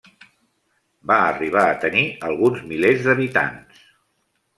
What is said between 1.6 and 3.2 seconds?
a tenir alguns milers